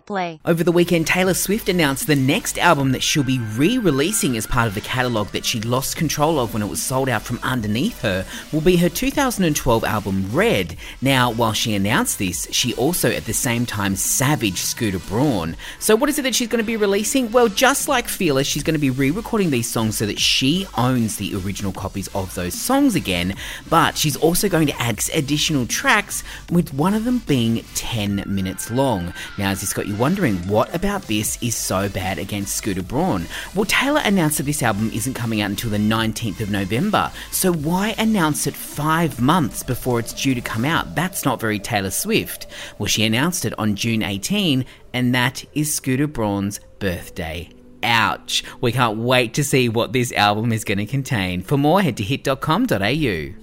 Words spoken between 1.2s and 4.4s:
Swift announced the next album that she'll be re releasing